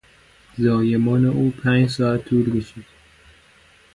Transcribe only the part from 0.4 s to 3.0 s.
زایمان او پنج ساعت طول کشید.